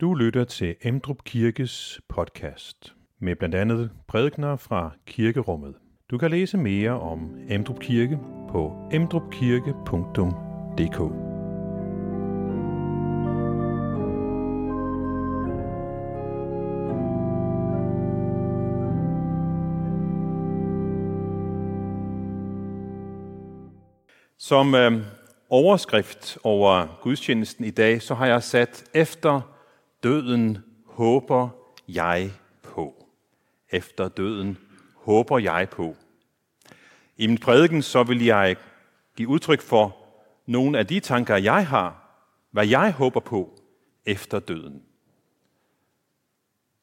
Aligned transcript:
Du 0.00 0.14
lytter 0.14 0.44
til 0.44 0.76
Emdrup 0.82 1.24
Kirkes 1.24 2.00
podcast 2.08 2.94
med 3.20 3.36
blandt 3.36 3.54
andet 3.54 3.90
prædikner 4.08 4.56
fra 4.56 4.90
kirkerummet. 5.06 5.74
Du 6.10 6.18
kan 6.18 6.30
læse 6.30 6.58
mere 6.58 7.00
om 7.00 7.36
Emdrup 7.48 7.80
Kirke 7.80 8.18
på 8.50 8.88
emdrupkirke.dk. 8.92 10.98
Som 24.38 24.74
øh, 24.74 24.92
overskrift 25.50 26.38
over 26.44 26.98
gudstjenesten 27.02 27.64
i 27.64 27.70
dag, 27.70 28.02
så 28.02 28.14
har 28.14 28.26
jeg 28.26 28.42
sat 28.42 28.84
efter 28.94 29.55
døden 30.02 30.58
håber 30.84 31.48
jeg 31.88 32.32
på. 32.62 33.06
Efter 33.70 34.08
døden 34.08 34.58
håber 34.94 35.38
jeg 35.38 35.68
på. 35.70 35.96
I 37.16 37.26
min 37.26 37.38
prædiken 37.38 37.82
så 37.82 38.02
vil 38.02 38.24
jeg 38.24 38.56
give 39.16 39.28
udtryk 39.28 39.60
for 39.60 39.96
nogle 40.46 40.78
af 40.78 40.86
de 40.86 41.00
tanker, 41.00 41.36
jeg 41.36 41.66
har, 41.66 42.02
hvad 42.50 42.66
jeg 42.66 42.92
håber 42.92 43.20
på 43.20 43.58
efter 44.06 44.38
døden. 44.38 44.82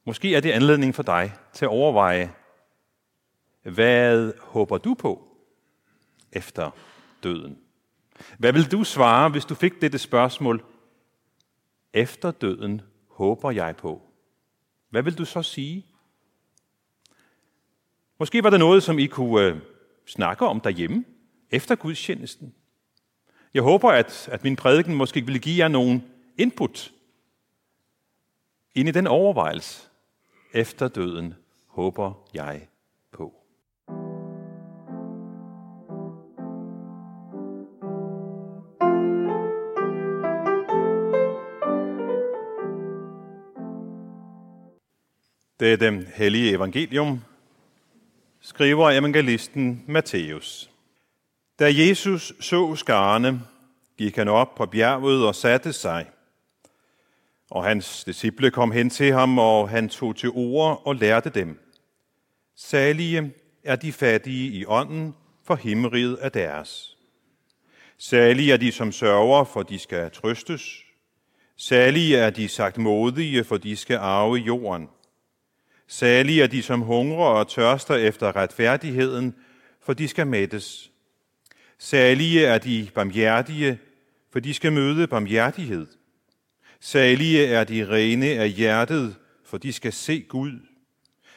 Måske 0.05 0.35
er 0.35 0.39
det 0.39 0.51
anledning 0.51 0.95
for 0.95 1.03
dig 1.03 1.33
til 1.53 1.65
at 1.65 1.69
overveje, 1.69 2.33
hvad 3.63 4.33
håber 4.39 4.77
du 4.77 4.93
på 4.93 5.37
efter 6.31 6.71
døden? 7.23 7.57
Hvad 8.37 8.53
vil 8.53 8.71
du 8.71 8.83
svare, 8.83 9.29
hvis 9.29 9.45
du 9.45 9.55
fik 9.55 9.81
dette 9.81 9.97
spørgsmål 9.97 10.63
efter 11.93 12.31
døden 12.31 12.81
håber 13.13 13.51
jeg 13.51 13.75
på. 13.75 14.01
Hvad 14.89 15.03
vil 15.03 15.17
du 15.17 15.25
så 15.25 15.41
sige? 15.41 15.85
Måske 18.19 18.43
var 18.43 18.49
der 18.49 18.57
noget, 18.57 18.83
som 18.83 18.99
I 18.99 19.05
kunne 19.05 19.47
øh, 19.47 19.61
snakke 20.05 20.45
om 20.47 20.59
derhjemme 20.59 21.05
efter 21.51 21.75
gudstjenesten. 21.75 22.55
Jeg 23.53 23.63
håber, 23.63 23.91
at, 23.91 24.29
at 24.31 24.43
min 24.43 24.55
prædiken 24.55 24.95
måske 24.95 25.25
ville 25.25 25.39
give 25.39 25.63
jer 25.63 25.67
nogle 25.67 26.03
input 26.37 26.91
ind 28.75 28.89
i 28.89 28.91
den 28.91 29.07
overvejelse. 29.07 29.89
Efter 30.53 30.87
døden 30.87 31.33
håber 31.67 32.29
jeg 32.33 32.67
Det 45.59 45.73
er 45.73 45.77
det 45.77 46.07
hellige 46.15 46.55
evangelium, 46.55 47.21
skriver 48.41 48.91
evangelisten 48.91 49.83
Matthæus. 49.87 50.69
Da 51.59 51.71
Jesus 51.73 52.33
så 52.39 52.75
skarne, 52.75 53.41
gik 53.97 54.15
han 54.15 54.27
op 54.27 54.55
på 54.55 54.65
bjerget 54.65 55.27
og 55.27 55.35
satte 55.35 55.73
sig. 55.73 56.05
Og 57.51 57.63
hans 57.63 58.03
disciple 58.03 58.51
kom 58.51 58.71
hen 58.71 58.89
til 58.89 59.13
ham, 59.13 59.39
og 59.39 59.69
han 59.69 59.89
tog 59.89 60.15
til 60.15 60.29
ord 60.29 60.81
og 60.85 60.95
lærte 60.95 61.29
dem. 61.29 61.59
Salige 62.55 63.33
er 63.63 63.75
de 63.75 63.91
fattige 63.91 64.51
i 64.51 64.65
ånden, 64.65 65.15
for 65.43 65.55
himmeriget 65.55 66.17
er 66.21 66.29
deres. 66.29 66.97
Salige 67.97 68.53
er 68.53 68.57
de, 68.57 68.71
som 68.71 68.91
sørger, 68.91 69.43
for 69.43 69.63
de 69.63 69.79
skal 69.79 70.11
trøstes. 70.11 70.83
Salige 71.57 72.17
er 72.17 72.29
de 72.29 72.47
sagt 72.47 72.77
modige, 72.77 73.43
for 73.43 73.57
de 73.57 73.75
skal 73.75 73.97
arve 73.97 74.35
jorden. 74.35 74.89
Salige 75.87 76.43
er 76.43 76.47
de, 76.47 76.61
som 76.61 76.81
hungrer 76.81 77.25
og 77.25 77.47
tørster 77.47 77.95
efter 77.95 78.35
retfærdigheden, 78.35 79.35
for 79.81 79.93
de 79.93 80.07
skal 80.07 80.27
mættes. 80.27 80.91
Salige 81.77 82.45
er 82.45 82.57
de 82.57 82.89
barmhjertige, 82.95 83.79
for 84.31 84.39
de 84.39 84.53
skal 84.53 84.73
møde 84.73 85.07
barmhjertighed. 85.07 85.87
Salige 86.79 87.45
er 87.45 87.63
de 87.63 87.89
rene 87.89 88.25
af 88.25 88.49
hjertet, 88.49 89.15
for 89.45 89.57
de 89.57 89.73
skal 89.73 89.93
se 89.93 90.25
Gud. 90.29 90.59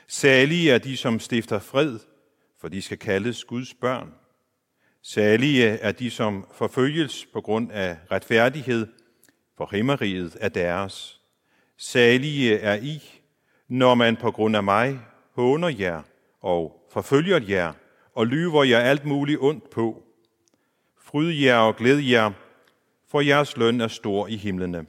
Salige 0.09 0.73
er 0.73 0.79
de, 0.79 0.97
som 0.97 1.21
stifter 1.21 1.59
fred, 1.59 1.99
for 2.61 2.69
de 2.69 2.83
skal 2.83 2.99
kaldes 2.99 3.45
Guds 3.45 3.75
børn. 3.75 4.13
Salige 5.03 5.67
er 5.67 5.93
de, 5.93 6.11
som 6.11 6.47
forfølges 6.55 7.27
på 7.33 7.41
grund 7.41 7.73
af 7.73 7.97
retfærdighed, 8.11 8.87
for 9.57 9.69
himmeriget 9.73 10.37
er 10.41 10.49
deres. 10.49 11.21
Salige 11.77 12.59
er 12.59 12.75
I, 12.75 13.16
når 13.69 13.95
man 13.95 14.17
på 14.17 14.31
grund 14.31 14.57
af 14.57 14.63
mig 14.63 14.99
håner 15.35 15.69
jer 15.69 16.03
og 16.41 16.87
forfølger 16.93 17.41
jer 17.49 17.73
og 18.15 18.27
lyver 18.27 18.65
jer 18.65 18.81
alt 18.81 19.05
muligt 19.05 19.39
ondt 19.41 19.71
på. 19.71 20.03
Fryd 21.01 21.33
jer 21.33 21.57
og 21.57 21.77
glæd 21.77 21.99
jer, 21.99 22.31
for 23.11 23.21
jeres 23.21 23.57
løn 23.57 23.81
er 23.81 23.89
stor 23.89 24.27
i 24.27 24.37
himlene. 24.37 24.87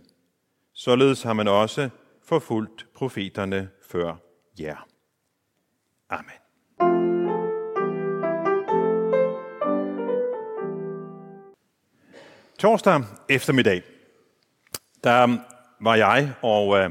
Således 0.73 1.23
har 1.23 1.33
man 1.33 1.47
også 1.47 1.89
forfulgt 2.23 2.85
profeterne 2.95 3.69
før 3.91 4.15
jer. 4.59 4.87
Amen. 6.09 6.31
Torsdag 12.59 13.03
eftermiddag, 13.29 13.81
der 15.03 15.37
var 15.81 15.95
jeg 15.95 16.33
og 16.41 16.77
øh, 16.77 16.89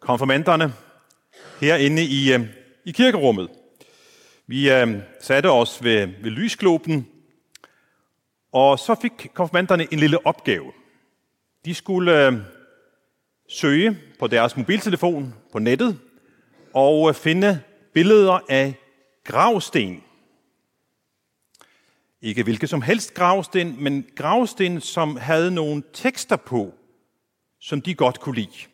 konfirmanderne 0.00 0.72
herinde 1.60 2.04
i, 2.04 2.32
øh, 2.32 2.40
i 2.84 2.90
kirkerummet. 2.90 3.50
Vi 4.46 4.70
øh, 4.70 4.98
satte 5.20 5.50
os 5.50 5.84
ved, 5.84 6.06
ved 6.22 6.30
lysgloben, 6.30 7.08
og 8.52 8.78
så 8.78 8.96
fik 9.02 9.30
konfirmanderne 9.34 9.86
en 9.92 9.98
lille 9.98 10.26
opgave. 10.26 10.72
De 11.64 11.74
skulle 11.74 12.26
øh, 12.26 12.32
søge 13.48 13.98
på 14.18 14.26
deres 14.26 14.56
mobiltelefon 14.56 15.34
på 15.52 15.58
nettet 15.58 15.98
og 16.74 17.08
øh, 17.08 17.14
finde 17.14 17.60
billeder 17.94 18.40
af 18.48 18.74
gravsten. 19.24 20.02
Ikke 22.22 22.42
hvilket 22.42 22.70
som 22.70 22.82
helst 22.82 23.14
gravsten, 23.14 23.76
men 23.82 24.06
gravsten, 24.16 24.80
som 24.80 25.16
havde 25.16 25.50
nogle 25.50 25.82
tekster 25.92 26.36
på, 26.36 26.74
som 27.60 27.82
de 27.82 27.94
godt 27.94 28.20
kunne 28.20 28.34
lide. 28.34 28.66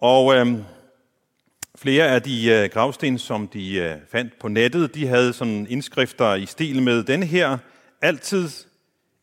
Og 0.00 0.34
øh, 0.34 0.58
flere 1.76 2.08
af 2.08 2.22
de 2.22 2.46
øh, 2.50 2.70
gravsten, 2.70 3.18
som 3.18 3.48
de 3.48 3.74
øh, 3.74 3.96
fandt 4.10 4.38
på 4.38 4.48
nettet, 4.48 4.94
de 4.94 5.06
havde 5.06 5.32
sådan 5.32 5.66
indskrifter 5.70 6.34
i 6.34 6.46
stil 6.46 6.82
med 6.82 7.04
denne 7.04 7.26
her. 7.26 7.58
Altid 8.02 8.48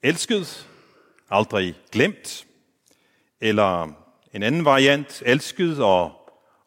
elsket, 0.04 0.68
aldrig 1.30 1.76
glemt. 1.92 2.46
Eller 3.42 3.84
en 4.34 4.44
anden 4.44 4.66
variant, 4.66 5.24
elsket 5.26 5.84
og, 5.84 6.12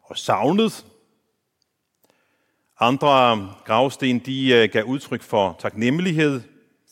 og 0.03 0.17
savnet. 0.17 0.85
Andre 2.79 3.53
gravsten, 3.65 4.19
de 4.19 4.53
øh, 4.53 4.69
gav 4.69 4.83
udtryk 4.83 5.21
for 5.21 5.57
taknemmelighed. 5.59 6.41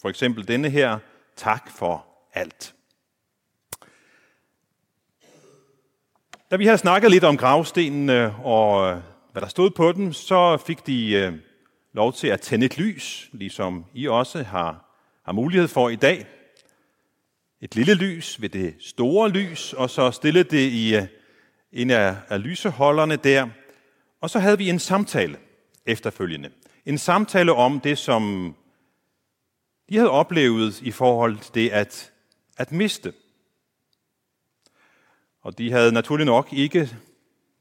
For 0.02 0.10
eksempel 0.10 0.48
denne 0.48 0.70
her, 0.70 1.00
tak 1.36 1.72
for 1.72 2.06
alt. 2.34 2.77
Da 6.52 6.56
vi 6.56 6.66
havde 6.66 6.78
snakket 6.78 7.12
lidt 7.12 7.24
om 7.24 7.38
gravstenene 7.38 8.36
og 8.36 8.92
øh, 8.92 9.02
hvad 9.32 9.42
der 9.42 9.48
stod 9.48 9.70
på 9.70 9.92
dem, 9.92 10.14
så 10.14 10.58
fik 10.68 10.88
de 10.88 11.12
øh, 11.12 11.34
lov 11.94 12.14
til 12.14 12.28
at 12.28 12.42
tænde 12.42 12.66
et 12.66 12.78
lys, 12.78 13.30
ligesom 13.32 13.86
I 13.94 14.08
også 14.08 14.44
har, 14.44 15.00
har 15.26 15.32
mulighed 15.32 15.68
for 15.68 15.90
i 15.90 15.96
dag. 15.96 16.26
Et 17.62 17.76
lille 17.76 17.94
lys 17.94 18.42
ved 18.42 18.50
det 18.50 18.76
store 18.80 19.30
lys, 19.30 19.74
og 19.74 19.90
så 19.90 20.12
stille 20.12 20.44
det 20.44 20.70
i 20.72 20.96
øh, 20.96 21.04
en 21.72 21.90
af, 21.90 22.16
af 22.30 22.44
lyseholderne 22.44 23.16
der. 23.16 23.48
Og 24.22 24.30
så 24.30 24.40
havde 24.40 24.58
vi 24.58 24.70
en 24.70 24.80
samtale 24.80 25.38
efterfølgende. 25.86 26.50
En 26.86 26.98
samtale 26.98 27.54
om 27.54 27.80
det, 27.80 27.98
som 27.98 28.56
de 29.90 29.96
havde 29.98 30.12
oplevet 30.12 30.82
i 30.82 30.92
forhold 30.92 31.38
til 31.38 31.54
det 31.54 31.70
at, 31.70 32.12
at 32.58 32.72
miste. 32.72 33.14
Og 35.48 35.58
de 35.58 35.72
havde 35.72 35.92
naturlig 35.92 36.26
nok 36.26 36.54
ikke 36.54 36.90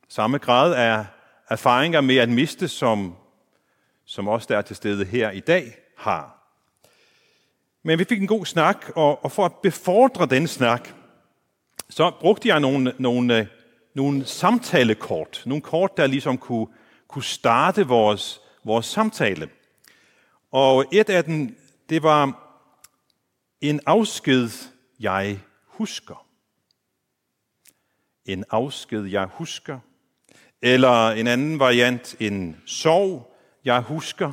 samme 0.08 0.38
grad 0.38 0.74
af 0.74 1.04
erfaringer 1.48 2.00
med 2.00 2.16
at 2.16 2.28
miste, 2.28 2.68
som, 2.68 3.16
som 4.04 4.28
også 4.28 4.46
der 4.50 4.58
er 4.58 4.62
til 4.62 4.76
stede 4.76 5.04
her 5.04 5.30
i 5.30 5.40
dag 5.40 5.76
har. 5.96 6.52
Men 7.82 7.98
vi 7.98 8.04
fik 8.04 8.20
en 8.20 8.26
god 8.26 8.46
snak, 8.46 8.86
og, 8.96 9.24
og 9.24 9.32
for 9.32 9.44
at 9.44 9.52
befordre 9.62 10.26
den 10.26 10.48
snak, 10.48 10.88
så 11.90 12.12
brugte 12.20 12.48
jeg 12.48 12.60
nogle, 12.60 12.92
nogle, 12.98 13.38
øh, 13.38 13.46
nogle 13.94 14.24
samtalekort. 14.24 15.42
Nogle 15.46 15.62
kort, 15.62 15.96
der 15.96 16.06
ligesom 16.06 16.38
kunne, 16.38 16.66
kunne 17.08 17.24
starte 17.24 17.86
vores, 17.86 18.40
vores 18.64 18.86
samtale. 18.86 19.48
Og 20.52 20.84
et 20.92 21.10
af 21.10 21.24
dem, 21.24 21.56
det 21.88 22.02
var 22.02 22.52
en 23.60 23.80
afsked, 23.86 24.48
jeg 25.00 25.40
husker 25.66 26.26
en 28.26 28.44
afsked, 28.50 29.04
jeg 29.04 29.26
husker. 29.26 29.78
Eller 30.62 31.10
en 31.10 31.26
anden 31.26 31.58
variant, 31.58 32.16
en 32.20 32.62
sorg, 32.66 33.36
jeg 33.64 33.80
husker. 33.80 34.32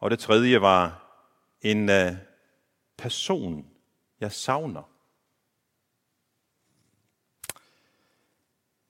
Og 0.00 0.10
det 0.10 0.18
tredje 0.18 0.60
var 0.60 1.04
en 1.62 1.88
uh, 1.88 2.16
person, 2.96 3.66
jeg 4.20 4.32
savner. 4.32 4.82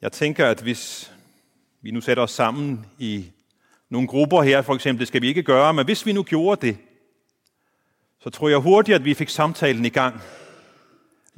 Jeg 0.00 0.12
tænker, 0.12 0.46
at 0.46 0.62
hvis 0.62 1.12
vi 1.80 1.90
nu 1.90 2.00
sætter 2.00 2.22
os 2.22 2.30
sammen 2.30 2.86
i 2.98 3.32
nogle 3.88 4.08
grupper 4.08 4.42
her, 4.42 4.62
for 4.62 4.74
eksempel, 4.74 5.00
det 5.00 5.08
skal 5.08 5.22
vi 5.22 5.28
ikke 5.28 5.42
gøre, 5.42 5.74
men 5.74 5.84
hvis 5.84 6.06
vi 6.06 6.12
nu 6.12 6.22
gjorde 6.22 6.66
det, 6.66 6.78
så 8.20 8.30
tror 8.30 8.48
jeg 8.48 8.58
hurtigt, 8.58 8.94
at 8.94 9.04
vi 9.04 9.14
fik 9.14 9.28
samtalen 9.28 9.84
i 9.84 9.88
gang 9.88 10.20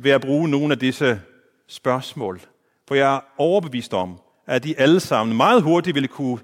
ved 0.02 0.10
at 0.10 0.20
bruge 0.20 0.48
nogle 0.48 0.72
af 0.72 0.78
disse 0.78 1.20
spørgsmål. 1.66 2.40
For 2.88 2.94
jeg 2.94 3.16
er 3.16 3.20
overbevist 3.36 3.94
om, 3.94 4.20
at 4.46 4.64
de 4.64 4.78
alle 4.78 5.00
sammen 5.00 5.36
meget 5.36 5.62
hurtigt 5.62 5.94
ville 5.94 6.08
kunne 6.08 6.40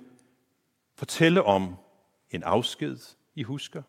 fortælle 0.95 1.43
om 1.43 1.77
en 2.31 2.43
afsked, 2.43 2.99
I 3.35 3.43
husker, 3.43 3.83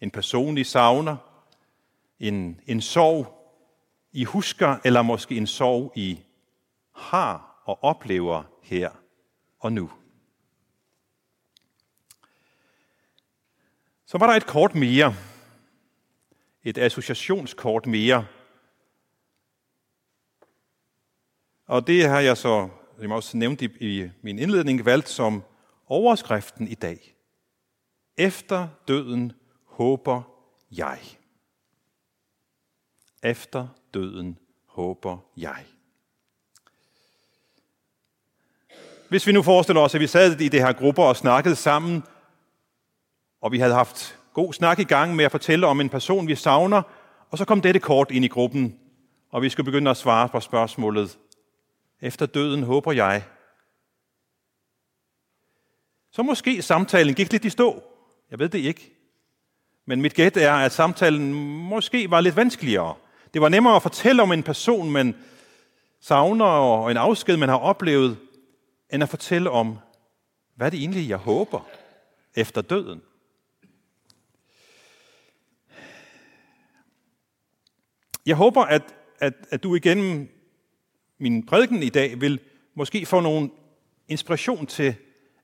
en 0.00 0.10
person, 0.10 0.58
I 0.58 0.64
savner, 0.64 1.16
en, 2.20 2.60
en 2.66 2.80
sorg, 2.80 3.34
I 4.12 4.24
husker, 4.24 4.76
eller 4.84 5.02
måske 5.02 5.36
en 5.36 5.46
sorg, 5.46 5.92
I 5.96 6.20
har 6.94 7.62
og 7.64 7.84
oplever 7.84 8.42
her 8.62 8.90
og 9.60 9.72
nu. 9.72 9.90
Så 14.06 14.18
var 14.18 14.26
der 14.26 14.34
et 14.34 14.46
kort 14.46 14.74
mere. 14.74 15.14
Et 16.64 16.78
associationskort 16.78 17.86
mere. 17.86 18.26
Og 21.68 21.86
det 21.86 22.08
har 22.08 22.20
jeg 22.20 22.36
så, 22.36 22.68
som 22.96 23.02
jeg 23.02 23.12
også 23.12 23.36
nævnte 23.36 23.64
i, 23.64 24.00
i 24.00 24.10
min 24.22 24.38
indledning, 24.38 24.84
valgt 24.84 25.08
som 25.08 25.42
overskriften 25.86 26.68
i 26.68 26.74
dag. 26.74 27.14
Efter 28.16 28.68
døden 28.88 29.32
håber 29.64 30.22
jeg. 30.70 30.98
Efter 33.22 33.68
døden 33.94 34.38
håber 34.66 35.18
jeg. 35.36 35.64
Hvis 39.08 39.26
vi 39.26 39.32
nu 39.32 39.42
forestiller 39.42 39.82
os, 39.82 39.94
at 39.94 40.00
vi 40.00 40.06
sad 40.06 40.40
i 40.40 40.48
det 40.48 40.60
her 40.60 40.72
grupper 40.72 41.02
og 41.02 41.16
snakkede 41.16 41.56
sammen, 41.56 42.02
og 43.40 43.52
vi 43.52 43.58
havde 43.58 43.74
haft 43.74 44.18
god 44.32 44.52
snak 44.52 44.78
i 44.78 44.84
gang 44.84 45.16
med 45.16 45.24
at 45.24 45.30
fortælle 45.30 45.66
om 45.66 45.80
en 45.80 45.88
person, 45.88 46.28
vi 46.28 46.34
savner, 46.34 46.82
og 47.30 47.38
så 47.38 47.44
kom 47.44 47.60
dette 47.60 47.80
kort 47.80 48.10
ind 48.10 48.24
i 48.24 48.28
gruppen, 48.28 48.78
og 49.30 49.42
vi 49.42 49.48
skulle 49.48 49.64
begynde 49.64 49.90
at 49.90 49.96
svare 49.96 50.28
på 50.28 50.40
spørgsmålet, 50.40 51.18
efter 52.00 52.26
døden 52.26 52.62
håber 52.62 52.92
jeg. 52.92 53.24
Så 56.10 56.22
måske 56.22 56.62
samtalen 56.62 57.14
gik 57.14 57.32
lidt 57.32 57.44
i 57.44 57.50
stå. 57.50 57.82
Jeg 58.30 58.38
ved 58.38 58.48
det 58.48 58.58
ikke. 58.58 58.94
Men 59.86 60.02
mit 60.02 60.14
gæt 60.14 60.36
er, 60.36 60.52
at 60.52 60.72
samtalen 60.72 61.34
måske 61.68 62.10
var 62.10 62.20
lidt 62.20 62.36
vanskeligere. 62.36 62.94
Det 63.34 63.42
var 63.42 63.48
nemmere 63.48 63.76
at 63.76 63.82
fortælle 63.82 64.22
om 64.22 64.32
en 64.32 64.42
person, 64.42 64.90
man 64.90 65.16
savner 66.00 66.44
og 66.44 66.90
en 66.90 66.96
afsked, 66.96 67.36
man 67.36 67.48
har 67.48 67.58
oplevet, 67.58 68.18
end 68.92 69.02
at 69.02 69.08
fortælle 69.08 69.50
om, 69.50 69.78
hvad 70.54 70.70
det 70.70 70.80
egentlig, 70.80 71.08
jeg 71.08 71.16
håber 71.16 71.68
efter 72.34 72.60
døden. 72.60 73.02
Jeg 78.26 78.36
håber, 78.36 78.64
at, 78.64 78.94
at, 79.18 79.34
at 79.50 79.62
du 79.62 79.74
igennem 79.74 80.37
min 81.18 81.46
prædiken 81.46 81.82
i 81.82 81.88
dag 81.88 82.20
vil 82.20 82.40
måske 82.74 83.06
få 83.06 83.20
nogen 83.20 83.52
inspiration 84.08 84.66
til 84.66 84.94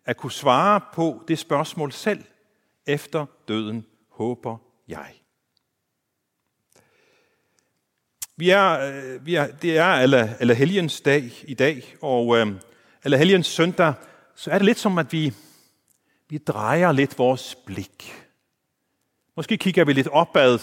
at 0.04 0.16
kunne 0.16 0.32
svare 0.32 0.80
på 0.94 1.22
det 1.28 1.38
spørgsmål 1.38 1.92
selv. 1.92 2.24
Efter 2.86 3.26
døden 3.48 3.86
håber 4.10 4.56
jeg. 4.88 5.12
Vi 8.36 8.50
er, 8.50 8.70
øh, 8.80 9.26
vi 9.26 9.34
er, 9.34 9.46
det 9.46 9.78
er 9.78 9.84
alle, 9.84 10.36
alle 10.40 10.54
helgens 10.54 11.00
dag 11.00 11.30
i 11.44 11.54
dag, 11.54 11.96
og 12.00 12.38
øh, 12.38 12.46
eller 13.04 13.18
helgens 13.18 13.46
søndag, 13.46 13.94
så 14.34 14.50
er 14.50 14.58
det 14.58 14.64
lidt 14.64 14.78
som, 14.78 14.98
at 14.98 15.12
vi, 15.12 15.32
vi 16.28 16.38
drejer 16.38 16.92
lidt 16.92 17.18
vores 17.18 17.54
blik. 17.66 18.12
Måske 19.36 19.56
kigger 19.56 19.84
vi 19.84 19.92
lidt 19.92 20.08
opad 20.08 20.58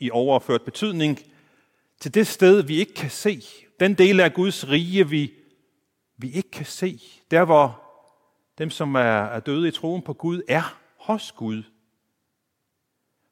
i 0.00 0.10
overført 0.10 0.62
betydning 0.62 1.18
til 2.00 2.14
det 2.14 2.26
sted, 2.26 2.62
vi 2.62 2.76
ikke 2.76 2.94
kan 2.94 3.10
se. 3.10 3.42
Den 3.80 3.94
del 3.94 4.20
af 4.20 4.34
Guds 4.34 4.68
rige, 4.68 5.08
vi, 5.08 5.32
vi 6.16 6.32
ikke 6.32 6.50
kan 6.50 6.66
se. 6.66 7.00
Der, 7.30 7.44
hvor 7.44 7.82
dem, 8.58 8.70
som 8.70 8.94
er, 8.94 9.00
er 9.00 9.40
døde 9.40 9.68
i 9.68 9.70
troen 9.70 10.02
på 10.02 10.12
Gud, 10.12 10.42
er 10.48 10.80
hos 10.98 11.32
Gud. 11.32 11.62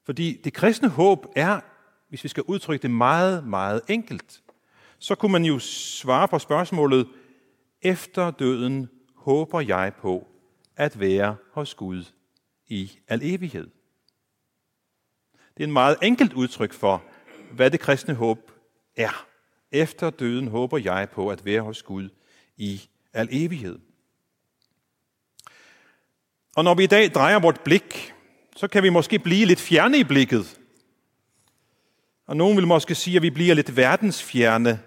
Fordi 0.05 0.41
det 0.43 0.53
kristne 0.53 0.89
håb 0.89 1.25
er, 1.35 1.59
hvis 2.09 2.23
vi 2.23 2.29
skal 2.29 2.43
udtrykke 2.43 2.81
det 2.81 2.91
meget, 2.91 3.47
meget 3.47 3.81
enkelt, 3.89 4.41
så 4.99 5.15
kunne 5.15 5.31
man 5.31 5.45
jo 5.45 5.59
svare 5.59 6.27
på 6.27 6.39
spørgsmålet, 6.39 7.07
efter 7.81 8.31
døden 8.31 8.89
håber 9.15 9.61
jeg 9.61 9.93
på 10.01 10.27
at 10.75 10.99
være 10.99 11.35
hos 11.51 11.75
Gud 11.75 12.03
i 12.67 12.99
al 13.07 13.19
evighed. 13.23 13.67
Det 15.57 15.63
er 15.63 15.67
en 15.67 15.73
meget 15.73 15.97
enkelt 16.01 16.33
udtryk 16.33 16.73
for, 16.73 17.03
hvad 17.51 17.71
det 17.71 17.79
kristne 17.79 18.13
håb 18.13 18.51
er. 18.97 19.27
Efter 19.71 20.09
døden 20.09 20.47
håber 20.47 20.77
jeg 20.77 21.09
på 21.09 21.29
at 21.29 21.45
være 21.45 21.61
hos 21.61 21.83
Gud 21.83 22.09
i 22.57 22.81
al 23.13 23.27
evighed. 23.31 23.79
Og 26.55 26.63
når 26.63 26.75
vi 26.75 26.83
i 26.83 26.87
dag 26.87 27.11
drejer 27.11 27.39
vort 27.39 27.61
blik, 27.61 28.13
så 28.55 28.67
kan 28.67 28.83
vi 28.83 28.89
måske 28.89 29.19
blive 29.19 29.45
lidt 29.45 29.59
fjerne 29.59 29.97
i 29.97 30.03
blikket. 30.03 30.59
Og 32.27 32.37
nogen 32.37 32.57
vil 32.57 32.67
måske 32.67 32.95
sige, 32.95 33.15
at 33.15 33.21
vi 33.21 33.29
bliver 33.29 33.55
lidt 33.55 33.77
verdensfjerne 33.77 34.79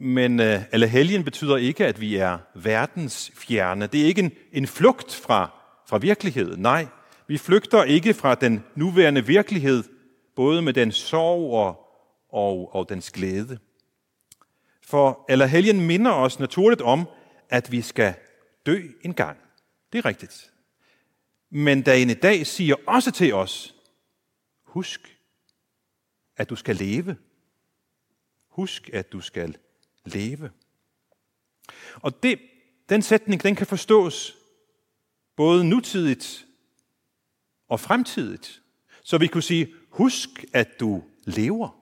men 0.00 0.40
øh, 0.40 0.60
alle 0.72 0.88
helgen 0.88 1.24
betyder 1.24 1.56
ikke, 1.56 1.86
at 1.86 2.00
vi 2.00 2.16
er 2.16 2.38
verdensfjerne. 2.54 3.86
Det 3.86 4.00
er 4.02 4.04
ikke 4.04 4.22
en, 4.22 4.32
en 4.52 4.66
flugt 4.66 5.14
fra, 5.14 5.50
fra 5.88 5.98
virkeligheden. 5.98 6.62
Nej, 6.62 6.86
vi 7.26 7.38
flygter 7.38 7.82
ikke 7.82 8.14
fra 8.14 8.34
den 8.34 8.64
nuværende 8.74 9.26
virkelighed, 9.26 9.84
både 10.36 10.62
med 10.62 10.72
den 10.72 10.92
sorg 10.92 11.52
og, 11.52 11.87
og, 12.28 12.74
og 12.74 12.88
dens 12.88 13.10
glæde. 13.10 13.58
For 14.82 15.46
helgen 15.46 15.86
minder 15.86 16.12
os 16.12 16.38
naturligt 16.38 16.80
om, 16.80 17.08
at 17.48 17.72
vi 17.72 17.82
skal 17.82 18.14
dø 18.66 18.88
en 19.02 19.14
gang. 19.14 19.38
Det 19.92 19.98
er 19.98 20.04
rigtigt. 20.04 20.52
Men 21.50 21.82
dagen 21.82 22.10
i 22.10 22.14
dag 22.14 22.46
siger 22.46 22.74
også 22.86 23.10
til 23.10 23.34
os, 23.34 23.74
husk, 24.62 25.18
at 26.36 26.50
du 26.50 26.56
skal 26.56 26.76
leve. 26.76 27.16
Husk, 28.48 28.90
at 28.92 29.12
du 29.12 29.20
skal 29.20 29.56
leve. 30.04 30.50
Og 31.94 32.22
det, 32.22 32.40
den 32.88 33.02
sætning, 33.02 33.42
den 33.42 33.54
kan 33.54 33.66
forstås 33.66 34.36
både 35.36 35.64
nutidigt 35.64 36.46
og 37.68 37.80
fremtidigt. 37.80 38.62
Så 39.02 39.18
vi 39.18 39.26
kunne 39.26 39.42
sige, 39.42 39.74
husk, 39.90 40.44
at 40.52 40.80
du 40.80 41.04
lever. 41.24 41.78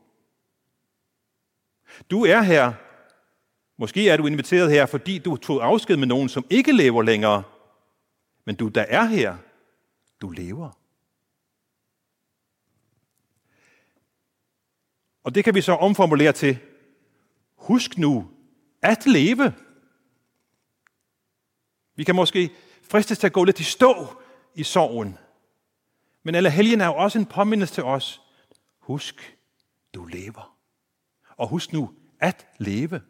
Du 2.10 2.24
er 2.24 2.42
her, 2.42 2.72
måske 3.78 4.08
er 4.08 4.16
du 4.16 4.26
inviteret 4.26 4.70
her, 4.70 4.86
fordi 4.86 5.18
du 5.18 5.36
tog 5.36 5.64
afsked 5.64 5.96
med 5.96 6.06
nogen, 6.06 6.28
som 6.28 6.46
ikke 6.50 6.72
lever 6.72 7.02
længere. 7.02 7.42
Men 8.44 8.54
du, 8.54 8.68
der 8.68 8.82
er 8.82 9.04
her, 9.04 9.36
du 10.20 10.30
lever. 10.30 10.70
Og 15.24 15.34
det 15.34 15.44
kan 15.44 15.54
vi 15.54 15.60
så 15.60 15.72
omformulere 15.72 16.32
til, 16.32 16.58
Husk 17.56 17.98
nu 17.98 18.30
at 18.82 19.06
leve. 19.06 19.54
Vi 21.96 22.04
kan 22.04 22.14
måske 22.14 22.50
fristes 22.82 23.18
til 23.18 23.26
at 23.26 23.32
gå 23.32 23.44
lidt 23.44 23.60
i 23.60 23.64
stå 23.64 24.06
i 24.54 24.62
sorgen. 24.62 25.18
Men 26.22 26.34
alle 26.34 26.50
helgen 26.50 26.80
er 26.80 26.86
jo 26.86 26.94
også 26.94 27.18
en 27.18 27.26
påmindelse 27.26 27.74
til 27.74 27.84
os. 27.84 28.22
Husk, 28.78 29.36
du 29.94 30.04
lever. 30.04 30.55
Og 31.36 31.48
husk 31.48 31.72
nu 31.72 31.94
at 32.20 32.46
leve. 32.58 33.00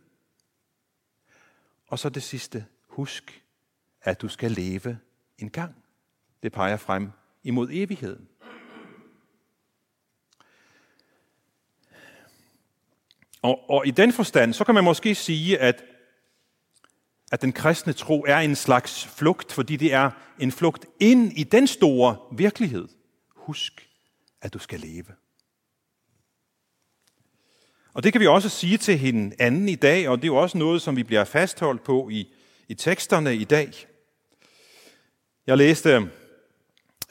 Og 1.86 1.98
så 1.98 2.08
det 2.08 2.22
sidste. 2.22 2.66
Husk, 2.88 3.42
at 4.02 4.22
du 4.22 4.28
skal 4.28 4.50
leve 4.50 4.98
en 5.38 5.50
gang. 5.50 5.74
Det 6.42 6.52
peger 6.52 6.76
frem 6.76 7.10
imod 7.42 7.68
evigheden. 7.70 8.28
Og, 13.42 13.70
og 13.70 13.86
i 13.86 13.90
den 13.90 14.12
forstand, 14.12 14.52
så 14.52 14.64
kan 14.64 14.74
man 14.74 14.84
måske 14.84 15.14
sige, 15.14 15.58
at, 15.58 15.84
at 17.32 17.42
den 17.42 17.52
kristne 17.52 17.92
tro 17.92 18.24
er 18.28 18.38
en 18.38 18.56
slags 18.56 19.06
flugt, 19.06 19.52
fordi 19.52 19.76
det 19.76 19.92
er 19.92 20.10
en 20.38 20.52
flugt 20.52 20.86
ind 21.00 21.32
i 21.38 21.44
den 21.44 21.66
store 21.66 22.16
virkelighed. 22.32 22.88
Husk, 23.28 23.88
at 24.40 24.54
du 24.54 24.58
skal 24.58 24.80
leve. 24.80 25.14
Og 27.96 28.02
det 28.02 28.12
kan 28.12 28.20
vi 28.20 28.26
også 28.26 28.48
sige 28.48 28.78
til 28.78 28.98
hinanden 28.98 29.68
i 29.68 29.74
dag, 29.74 30.08
og 30.08 30.16
det 30.16 30.24
er 30.24 30.26
jo 30.28 30.36
også 30.36 30.58
noget, 30.58 30.82
som 30.82 30.96
vi 30.96 31.02
bliver 31.02 31.24
fastholdt 31.24 31.84
på 31.84 32.08
i, 32.08 32.34
i 32.68 32.74
teksterne 32.74 33.36
i 33.36 33.44
dag. 33.44 33.72
Jeg 35.46 35.56
læste 35.56 36.10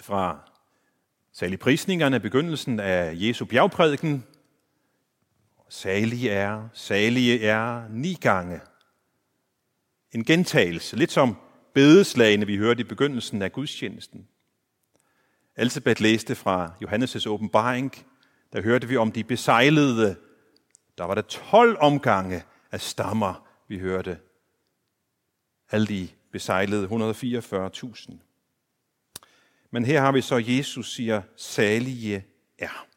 fra 0.02 0.40
salig 1.34 1.60
prisningerne, 1.60 2.20
begyndelsen 2.20 2.80
af 2.80 3.12
Jesu 3.16 3.46
bjergprædiken. 3.46 4.24
Salige 5.70 6.32
er, 6.32 6.70
salige 6.74 7.46
er, 7.46 7.84
ni 7.90 8.18
gange. 8.22 8.60
En 10.12 10.24
gentagelse, 10.24 10.96
lidt 10.96 11.12
som 11.12 11.38
bedeslagene, 11.74 12.46
vi 12.46 12.58
hørte 12.58 12.82
i 12.82 12.84
begyndelsen 12.84 13.42
af 13.42 13.52
gudstjenesten. 13.52 14.28
Elisabeth 15.58 16.02
læste 16.02 16.36
fra 16.36 16.72
Johannes' 16.84 17.30
åbenbaring, 17.30 18.06
der 18.54 18.62
hørte 18.62 18.88
vi 18.88 18.98
om 18.98 19.12
de 19.12 19.24
besejlede. 19.24 20.25
Der 20.98 21.04
var 21.04 21.16
der 21.16 21.22
12 21.22 21.78
omgange 21.80 22.44
af 22.72 22.82
stammer, 22.82 23.48
vi 23.68 23.80
hørte. 23.80 24.20
Alle 25.72 25.88
de 25.88 26.10
besejlede 26.32 26.88
144.000. 26.88 28.14
Men 29.72 29.86
her 29.86 30.02
har 30.02 30.12
vi 30.12 30.22
så, 30.22 30.44
Jesus 30.48 30.94
siger, 30.94 31.22
salige 31.36 32.26
er. 32.58 32.88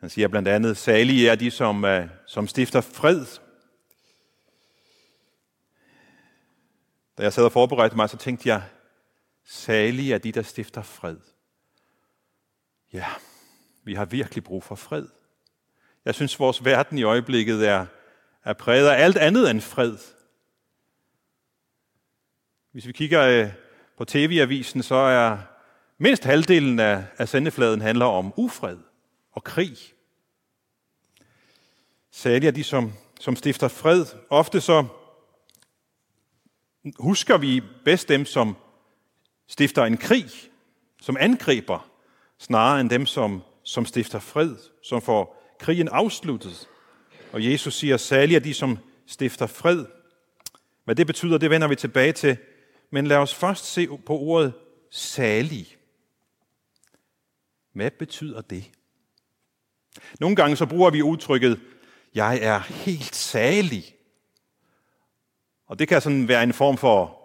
Han 0.00 0.10
siger 0.10 0.28
blandt 0.28 0.48
andet, 0.48 0.76
salige 0.76 1.28
er 1.28 1.34
de, 1.34 1.50
som, 1.50 1.84
øh, 1.84 2.08
som 2.26 2.48
stifter 2.48 2.80
fred. 2.80 3.26
Da 7.18 7.22
jeg 7.22 7.32
sad 7.32 7.44
og 7.44 7.52
forberedte 7.52 7.96
mig, 7.96 8.10
så 8.10 8.16
tænkte 8.16 8.48
jeg, 8.48 8.62
salige 9.44 10.14
er 10.14 10.18
de, 10.18 10.32
der 10.32 10.42
stifter 10.42 10.82
fred. 10.82 11.16
Ja, 12.92 13.06
vi 13.84 13.94
har 13.94 14.04
virkelig 14.04 14.44
brug 14.44 14.64
for 14.64 14.74
fred. 14.74 15.08
Jeg 16.04 16.14
synes, 16.14 16.38
vores 16.38 16.64
verden 16.64 16.98
i 16.98 17.02
øjeblikket 17.02 17.68
er, 17.68 17.86
er 18.44 18.52
præget 18.52 18.88
af 18.88 19.04
alt 19.04 19.16
andet 19.16 19.50
end 19.50 19.60
fred. 19.60 19.96
Hvis 22.72 22.86
vi 22.86 22.92
kigger 22.92 23.22
øh, 23.22 23.52
på 23.96 24.04
tv-avisen, 24.04 24.82
så 24.82 24.94
er 24.94 25.38
mindst 25.98 26.24
halvdelen 26.24 26.78
af, 26.78 27.04
af 27.18 27.28
sendefladen 27.28 27.80
handler 27.80 28.06
om 28.06 28.32
ufred 28.36 28.78
og 29.32 29.44
krig. 29.44 29.76
Særligt 32.10 32.44
er 32.44 32.50
de, 32.50 32.64
som, 32.64 32.92
som 33.20 33.36
stifter 33.36 33.68
fred. 33.68 34.06
Ofte 34.30 34.60
så 34.60 34.86
husker 36.98 37.38
vi 37.38 37.62
bedst 37.84 38.08
dem, 38.08 38.24
som 38.24 38.56
stifter 39.46 39.84
en 39.84 39.96
krig, 39.96 40.30
som 41.00 41.16
angriber, 41.20 41.90
snarere 42.38 42.80
end 42.80 42.90
dem, 42.90 43.06
som, 43.06 43.42
som 43.62 43.86
stifter 43.86 44.18
fred, 44.18 44.56
som 44.82 45.02
får 45.02 45.39
krigen 45.60 45.88
afsluttet. 45.88 46.68
Og 47.32 47.44
Jesus 47.44 47.74
siger, 47.74 47.96
særligt 47.96 48.36
er 48.36 48.40
de, 48.40 48.54
som 48.54 48.78
stifter 49.06 49.46
fred. 49.46 49.84
Hvad 50.84 50.94
det 50.94 51.06
betyder, 51.06 51.38
det 51.38 51.50
vender 51.50 51.68
vi 51.68 51.76
tilbage 51.76 52.12
til 52.12 52.36
men 52.90 53.06
lad 53.06 53.16
os 53.16 53.34
først 53.34 53.64
se 53.64 53.86
på 53.86 54.18
ordet 54.18 54.52
salig. 54.90 55.76
Hvad 57.72 57.90
betyder 57.90 58.40
det? 58.40 58.70
Nogle 60.20 60.36
gange 60.36 60.56
så 60.56 60.66
bruger 60.66 60.90
vi 60.90 61.02
udtrykket, 61.02 61.60
jeg 62.14 62.38
er 62.42 62.58
helt 62.58 63.14
salig. 63.14 63.94
Og 65.66 65.78
det 65.78 65.88
kan 65.88 66.00
sådan 66.00 66.28
være 66.28 66.42
en 66.42 66.52
form 66.52 66.76
for 66.76 67.16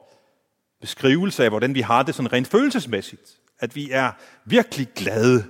beskrivelse 0.82 1.44
af, 1.44 1.50
hvordan 1.50 1.76
vi 1.76 1.82
har 1.82 2.04
det 2.04 2.16
sådan 2.16 2.34
rent 2.34 2.48
følelsesmæssigt. 2.48 3.40
At 3.60 3.76
vi 3.76 3.92
er 3.92 4.12
virkelig 4.46 4.88
glade. 4.96 5.46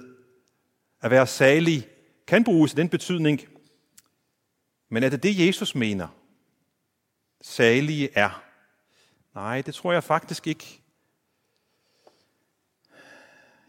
At 1.01 1.11
være 1.11 1.27
salig 1.27 1.87
kan 2.27 2.43
bruges 2.43 2.73
i 2.73 2.75
den 2.75 2.89
betydning. 2.89 3.41
Men 4.89 5.03
er 5.03 5.09
det 5.09 5.23
det, 5.23 5.47
Jesus 5.47 5.75
mener? 5.75 6.07
Salige 7.41 8.09
er. 8.13 8.43
Nej, 9.35 9.61
det 9.61 9.73
tror 9.75 9.93
jeg 9.93 10.03
faktisk 10.03 10.47
ikke. 10.47 10.81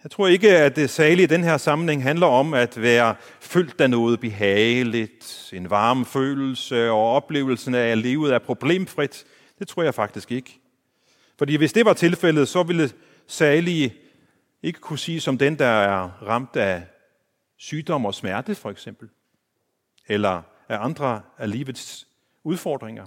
Jeg 0.02 0.10
tror 0.10 0.26
ikke, 0.26 0.58
at 0.58 0.76
det 0.76 0.90
særlige 0.90 1.24
i 1.24 1.26
den 1.26 1.44
her 1.44 1.56
sammenhæng 1.56 2.02
handler 2.02 2.26
om 2.26 2.54
at 2.54 2.82
være 2.82 3.14
fyldt 3.40 3.80
af 3.80 3.90
noget 3.90 4.20
behageligt, 4.20 5.50
en 5.52 5.70
varm 5.70 6.04
følelse 6.04 6.90
og 6.90 7.12
oplevelsen 7.12 7.74
af, 7.74 7.88
at 7.88 7.98
livet 7.98 8.34
er 8.34 8.38
problemfrit. 8.38 9.24
Det 9.58 9.68
tror 9.68 9.82
jeg 9.82 9.94
faktisk 9.94 10.32
ikke. 10.32 10.60
Fordi 11.38 11.56
hvis 11.56 11.72
det 11.72 11.84
var 11.84 11.92
tilfældet, 11.92 12.48
så 12.48 12.62
ville 12.62 12.90
særlige 13.26 13.94
ikke 14.62 14.80
kunne 14.80 14.98
sige 14.98 15.20
som 15.20 15.38
den, 15.38 15.58
der 15.58 15.66
er 15.66 16.22
ramt 16.22 16.56
af 16.56 16.82
sygdom 17.56 18.06
og 18.06 18.14
smerte, 18.14 18.54
for 18.54 18.70
eksempel. 18.70 19.08
Eller 20.08 20.42
af 20.68 20.84
andre 20.84 21.22
af 21.38 21.50
livets 21.50 22.08
udfordringer. 22.44 23.06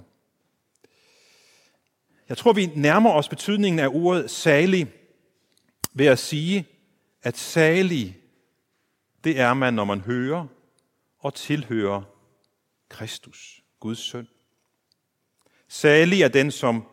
Jeg 2.28 2.38
tror, 2.38 2.52
vi 2.52 2.66
nærmer 2.66 3.10
os 3.10 3.28
betydningen 3.28 3.78
af 3.78 3.88
ordet 3.88 4.30
salig 4.30 4.92
ved 5.92 6.06
at 6.06 6.18
sige, 6.18 6.66
at 7.22 7.36
salig, 7.36 8.16
det 9.24 9.40
er 9.40 9.54
man, 9.54 9.74
når 9.74 9.84
man 9.84 10.00
hører 10.00 10.46
og 11.18 11.34
tilhører 11.34 12.02
Kristus, 12.88 13.62
Guds 13.80 13.98
søn. 13.98 14.28
Salig 15.68 16.22
er 16.22 16.28
den, 16.28 16.50
som 16.50 16.84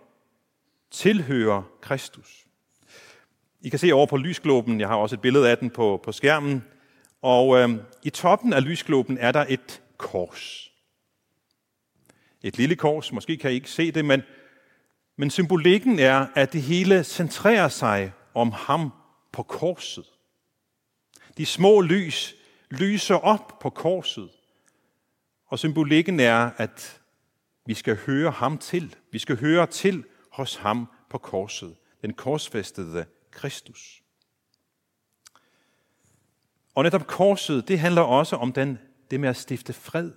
tilhører 0.91 1.63
Kristus. 1.81 2.45
I 3.61 3.69
kan 3.69 3.79
se 3.79 3.91
over 3.91 4.05
på 4.05 4.17
lysgloben, 4.17 4.79
jeg 4.79 4.87
har 4.87 4.95
også 4.95 5.15
et 5.15 5.21
billede 5.21 5.49
af 5.49 5.57
den 5.57 5.69
på, 5.69 5.99
på 6.03 6.11
skærmen, 6.11 6.63
og 7.21 7.57
øh, 7.57 7.69
i 8.03 8.09
toppen 8.09 8.53
af 8.53 8.63
lysgloben 8.63 9.17
er 9.17 9.31
der 9.31 9.45
et 9.49 9.81
kors. 9.97 10.71
Et 12.41 12.57
lille 12.57 12.75
kors, 12.75 13.11
måske 13.11 13.37
kan 13.37 13.51
I 13.51 13.53
ikke 13.53 13.71
se 13.71 13.91
det, 13.91 14.05
men 14.05 14.21
men 15.19 15.29
symbolikken 15.29 15.99
er, 15.99 16.27
at 16.35 16.53
det 16.53 16.61
hele 16.61 17.03
centrerer 17.03 17.67
sig 17.67 18.13
om 18.33 18.51
ham 18.51 18.91
på 19.31 19.43
korset. 19.43 20.05
De 21.37 21.45
små 21.45 21.81
lys 21.81 22.35
lyser 22.71 23.15
op 23.15 23.59
på 23.59 23.69
korset. 23.69 24.29
Og 25.47 25.59
symbolikken 25.59 26.19
er, 26.19 26.49
at 26.57 27.01
vi 27.65 27.73
skal 27.73 27.97
høre 28.05 28.31
ham 28.31 28.57
til. 28.57 28.95
Vi 29.11 29.19
skal 29.19 29.39
høre 29.39 29.67
til 29.67 30.03
hos 30.31 30.55
ham 30.55 30.87
på 31.09 31.17
korset. 31.17 31.75
Den 32.01 32.13
korsfæstede 32.13 33.05
Kristus. 33.31 34.01
Og 36.77 36.83
netop 36.83 37.07
korset, 37.07 37.67
det 37.67 37.79
handler 37.79 38.01
også 38.01 38.35
om 38.35 38.53
den, 38.53 38.79
det 39.11 39.19
med 39.19 39.29
at 39.29 39.37
stifte 39.37 39.73
fred. 39.73 40.11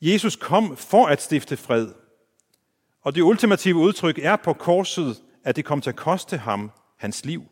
Jesus 0.00 0.36
kom 0.36 0.76
for 0.76 1.06
at 1.06 1.22
stifte 1.22 1.56
fred. 1.56 1.88
Og 3.02 3.14
det 3.14 3.22
ultimative 3.22 3.76
udtryk 3.76 4.18
er 4.18 4.36
på 4.36 4.52
korset, 4.52 5.22
at 5.44 5.56
det 5.56 5.64
kom 5.64 5.80
til 5.80 5.90
at 5.90 5.96
koste 5.96 6.38
ham 6.38 6.70
hans 6.96 7.24
liv. 7.24 7.44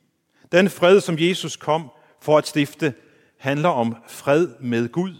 Den 0.52 0.70
fred, 0.70 1.00
som 1.00 1.18
Jesus 1.18 1.56
kom 1.56 1.90
for 2.20 2.38
at 2.38 2.46
stifte, 2.46 2.94
handler 3.38 3.68
om 3.68 3.96
fred 4.08 4.48
med 4.60 4.88
Gud. 4.88 5.14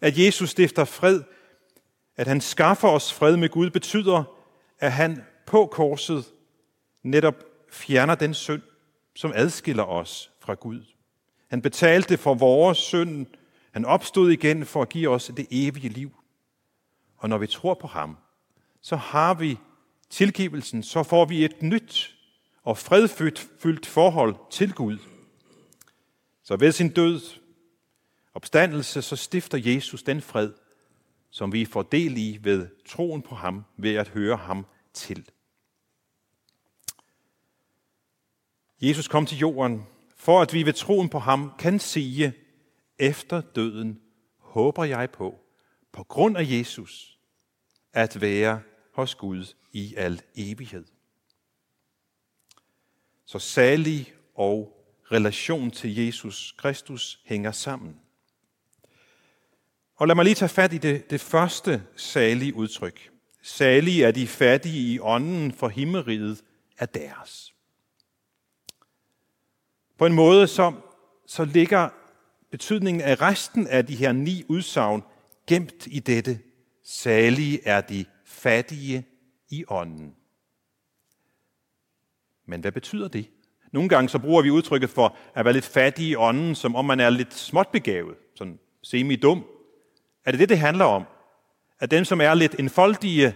At 0.00 0.18
Jesus 0.18 0.50
stifter 0.50 0.84
fred, 0.84 1.22
at 2.16 2.26
han 2.26 2.40
skaffer 2.40 2.88
os 2.88 3.12
fred 3.12 3.36
med 3.36 3.48
Gud, 3.48 3.70
betyder, 3.70 4.24
at 4.78 4.92
han 4.92 5.24
på 5.46 5.66
korset 5.66 6.24
netop 7.02 7.44
fjerner 7.70 8.14
den 8.14 8.34
synd, 8.34 8.62
som 9.16 9.32
adskiller 9.34 9.84
os 9.84 10.30
fra 10.44 10.54
Gud. 10.54 10.84
Han 11.48 11.62
betalte 11.62 12.16
for 12.16 12.34
vores 12.34 12.78
synd. 12.78 13.26
Han 13.72 13.84
opstod 13.84 14.30
igen 14.30 14.66
for 14.66 14.82
at 14.82 14.88
give 14.88 15.10
os 15.10 15.32
det 15.36 15.46
evige 15.50 15.88
liv. 15.88 16.12
Og 17.16 17.28
når 17.28 17.38
vi 17.38 17.46
tror 17.46 17.74
på 17.74 17.86
ham, 17.86 18.16
så 18.80 18.96
har 18.96 19.34
vi 19.34 19.58
tilgivelsen, 20.10 20.82
så 20.82 21.02
får 21.02 21.24
vi 21.24 21.44
et 21.44 21.62
nyt 21.62 22.16
og 22.62 22.78
fredfyldt 22.78 23.86
forhold 23.86 24.36
til 24.50 24.72
Gud. 24.72 24.98
Så 26.42 26.56
ved 26.56 26.72
sin 26.72 26.88
død, 26.88 27.20
opstandelse, 28.34 29.02
så 29.02 29.16
stifter 29.16 29.58
Jesus 29.58 30.02
den 30.02 30.20
fred, 30.20 30.52
som 31.30 31.52
vi 31.52 31.64
får 31.64 31.82
del 31.82 32.16
i 32.16 32.38
ved 32.42 32.68
troen 32.88 33.22
på 33.22 33.34
ham, 33.34 33.64
ved 33.76 33.94
at 33.94 34.08
høre 34.08 34.36
ham 34.36 34.66
til. 34.92 35.30
Jesus 38.82 39.08
kom 39.08 39.26
til 39.26 39.38
jorden, 39.38 39.86
for 40.24 40.42
at 40.42 40.52
vi 40.52 40.66
ved 40.66 40.72
troen 40.72 41.08
på 41.08 41.18
ham 41.18 41.52
kan 41.58 41.78
sige, 41.78 42.32
efter 42.98 43.40
døden 43.40 44.00
håber 44.38 44.84
jeg 44.84 45.10
på, 45.10 45.40
på 45.92 46.04
grund 46.04 46.36
af 46.36 46.44
Jesus, 46.50 47.18
at 47.92 48.20
være 48.20 48.62
hos 48.94 49.14
Gud 49.14 49.54
i 49.72 49.94
al 49.96 50.22
evighed. 50.36 50.84
Så 53.26 53.38
salig 53.38 54.12
og 54.34 54.86
relation 55.12 55.70
til 55.70 55.96
Jesus 55.96 56.54
Kristus 56.58 57.20
hænger 57.24 57.52
sammen. 57.52 58.00
Og 59.96 60.06
lad 60.06 60.14
mig 60.14 60.24
lige 60.24 60.34
tage 60.34 60.48
fat 60.48 60.72
i 60.72 60.78
det, 60.78 61.10
det 61.10 61.20
første 61.20 61.82
salige 61.96 62.54
udtryk. 62.54 63.10
Salige 63.42 64.04
er 64.04 64.10
de 64.10 64.26
fattige 64.26 64.94
i 64.94 64.98
ånden, 65.00 65.52
for 65.52 65.68
himmeriget 65.68 66.44
er 66.78 66.86
deres. 66.86 67.53
På 70.04 70.08
en 70.08 70.14
måde 70.14 70.46
så, 70.46 70.72
så 71.26 71.44
ligger 71.44 71.88
betydningen 72.50 73.00
af 73.00 73.20
resten 73.20 73.66
af 73.66 73.86
de 73.86 73.94
her 73.94 74.12
ni 74.12 74.44
udsagn 74.48 75.02
gemt 75.46 75.86
i 75.86 75.98
dette. 75.98 76.38
Salige 76.82 77.60
er 77.66 77.80
de 77.80 78.04
fattige 78.26 79.06
i 79.50 79.64
ånden. 79.68 80.14
Men 82.46 82.60
hvad 82.60 82.72
betyder 82.72 83.08
det? 83.08 83.30
Nogle 83.72 83.88
gange 83.88 84.08
så 84.08 84.18
bruger 84.18 84.42
vi 84.42 84.50
udtrykket 84.50 84.90
for 84.90 85.16
at 85.34 85.44
være 85.44 85.54
lidt 85.54 85.64
fattig 85.64 86.06
i 86.06 86.16
ånden, 86.16 86.54
som 86.54 86.76
om 86.76 86.84
man 86.84 87.00
er 87.00 87.10
lidt 87.10 87.34
småt 87.34 87.68
begavet, 87.68 88.14
sådan 88.34 88.58
semi-dum. 88.82 89.44
Er 90.24 90.30
det 90.30 90.40
det, 90.40 90.48
det 90.48 90.58
handler 90.58 90.84
om? 90.84 91.04
At 91.80 91.90
dem, 91.90 92.04
som 92.04 92.20
er 92.20 92.34
lidt 92.34 92.54
enfoldige, 92.58 93.34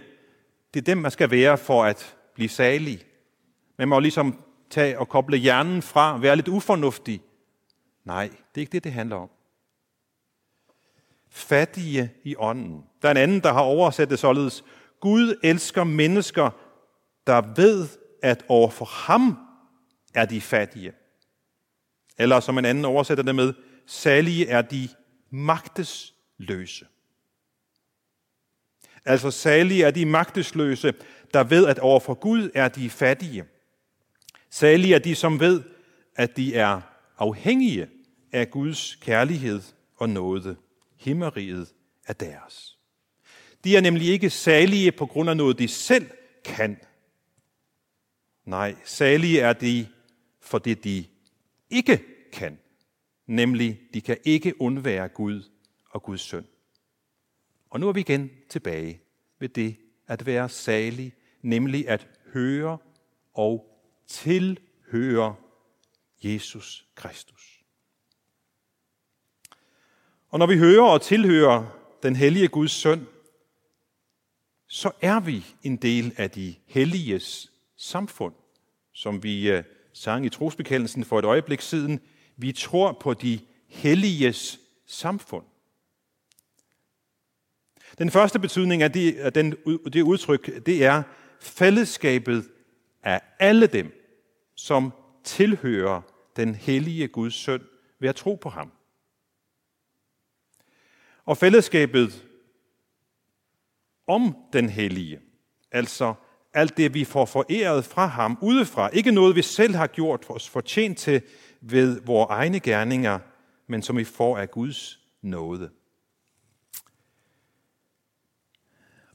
det 0.73 0.79
er 0.79 0.85
dem, 0.85 0.97
man 0.97 1.11
skal 1.11 1.31
være 1.31 1.57
for 1.57 1.83
at 1.83 2.15
blive 2.35 2.49
salig. 2.49 3.05
Man 3.77 3.87
må 3.87 3.99
ligesom 3.99 4.43
tage 4.69 4.99
og 4.99 5.09
koble 5.09 5.37
hjernen 5.37 5.81
fra, 5.81 6.17
være 6.17 6.35
lidt 6.35 6.47
ufornuftig. 6.47 7.21
Nej, 8.05 8.27
det 8.27 8.57
er 8.57 8.61
ikke 8.61 8.71
det, 8.71 8.83
det 8.83 8.91
handler 8.91 9.15
om. 9.15 9.29
Fattige 11.29 12.11
i 12.23 12.35
ånden. 12.37 12.83
Der 13.01 13.07
er 13.07 13.11
en 13.11 13.17
anden, 13.17 13.39
der 13.39 13.53
har 13.53 13.61
oversat 13.61 14.09
det 14.09 14.19
således. 14.19 14.63
Gud 14.99 15.39
elsker 15.43 15.83
mennesker, 15.83 16.49
der 17.27 17.53
ved, 17.55 17.87
at 18.23 18.45
overfor 18.47 18.85
ham 18.85 19.37
er 20.13 20.25
de 20.25 20.41
fattige. 20.41 20.93
Eller 22.17 22.39
som 22.39 22.57
en 22.57 22.65
anden 22.65 22.85
oversætter 22.85 23.23
det 23.23 23.35
med, 23.35 23.53
salige 23.85 24.47
er 24.47 24.61
de 24.61 24.89
magtesløse. 25.29 26.85
Altså 29.05 29.31
salige 29.31 29.83
er 29.83 29.91
de 29.91 30.05
magtesløse, 30.05 30.93
der 31.33 31.43
ved, 31.43 31.67
at 31.67 31.79
overfor 31.79 32.13
Gud 32.13 32.49
er 32.53 32.67
de 32.67 32.89
fattige. 32.89 33.45
Salige 34.49 34.95
er 34.95 34.99
de, 34.99 35.15
som 35.15 35.39
ved, 35.39 35.63
at 36.15 36.37
de 36.37 36.55
er 36.55 36.81
afhængige 37.17 37.87
af 38.31 38.51
Guds 38.51 38.95
kærlighed 38.95 39.61
og 39.95 40.09
nåde. 40.09 40.55
Himmeriget 40.97 41.73
er 42.07 42.13
deres. 42.13 42.77
De 43.63 43.77
er 43.77 43.81
nemlig 43.81 44.07
ikke 44.07 44.29
salige 44.29 44.91
på 44.91 45.05
grund 45.05 45.29
af 45.29 45.37
noget, 45.37 45.59
de 45.59 45.67
selv 45.67 46.09
kan. 46.45 46.77
Nej, 48.45 48.75
salige 48.85 49.39
er 49.39 49.53
de, 49.53 49.87
for 50.39 50.57
det 50.57 50.83
de 50.83 51.05
ikke 51.69 52.03
kan. 52.33 52.59
Nemlig, 53.27 53.81
de 53.93 54.01
kan 54.01 54.17
ikke 54.23 54.61
undvære 54.61 55.07
Gud 55.07 55.43
og 55.89 56.03
Guds 56.03 56.21
søn. 56.21 56.45
Og 57.69 57.79
nu 57.79 57.87
er 57.87 57.91
vi 57.91 57.99
igen 57.99 58.29
tilbage 58.49 59.01
ved 59.39 59.49
det 59.49 59.75
at 60.07 60.25
være 60.25 60.49
salig, 60.49 61.13
nemlig 61.41 61.89
at 61.89 62.07
høre 62.33 62.77
og 63.33 63.78
tilhører 64.09 65.33
Jesus 66.23 66.87
Kristus. 66.95 67.63
Og 70.29 70.39
når 70.39 70.47
vi 70.47 70.57
hører 70.57 70.83
og 70.83 71.01
tilhører 71.01 71.65
den 72.03 72.15
hellige 72.15 72.47
Guds 72.47 72.71
søn, 72.71 73.07
så 74.67 74.91
er 75.01 75.19
vi 75.19 75.45
en 75.63 75.77
del 75.77 76.13
af 76.17 76.31
de 76.31 76.55
helliges 76.65 77.51
samfund, 77.77 78.33
som 78.93 79.23
vi 79.23 79.51
øh, 79.51 79.63
sang 79.93 80.25
i 80.25 80.29
trosbekendelsen 80.29 81.05
for 81.05 81.19
et 81.19 81.25
øjeblik 81.25 81.61
siden. 81.61 81.99
Vi 82.37 82.51
tror 82.51 82.91
på 82.91 83.13
de 83.13 83.39
helliges 83.67 84.59
samfund. 84.85 85.45
Den 87.97 88.11
første 88.11 88.39
betydning 88.39 88.83
af 88.83 88.91
det, 88.91 89.15
af 89.15 89.33
den, 89.33 89.55
det 89.93 90.01
udtryk, 90.01 90.65
det 90.65 90.85
er 90.85 91.03
fællesskabet 91.39 92.49
af 93.03 93.21
alle 93.39 93.67
dem, 93.67 93.98
som 94.59 94.93
tilhører 95.23 96.01
den 96.35 96.55
hellige 96.55 97.07
Guds 97.07 97.33
søn 97.33 97.61
ved 97.99 98.09
at 98.09 98.15
tro 98.15 98.35
på 98.35 98.49
ham. 98.49 98.71
Og 101.25 101.37
fællesskabet 101.37 102.27
om 104.07 104.35
den 104.53 104.69
hellige, 104.69 105.19
altså 105.71 106.13
alt 106.53 106.77
det, 106.77 106.93
vi 106.93 107.05
får 107.05 107.25
foræret 107.25 107.85
fra 107.85 108.05
ham 108.05 108.37
udefra, 108.41 108.89
ikke 108.89 109.11
noget, 109.11 109.35
vi 109.35 109.41
selv 109.41 109.75
har 109.75 109.87
gjort 109.87 110.25
os 110.29 110.49
fortjent 110.49 110.97
til 110.97 111.21
ved 111.61 112.01
vores 112.01 112.27
egne 112.29 112.59
gerninger, 112.59 113.19
men 113.67 113.81
som 113.81 113.97
vi 113.97 114.03
får 114.03 114.37
af 114.37 114.51
Guds 114.51 114.99
nåde. 115.21 115.69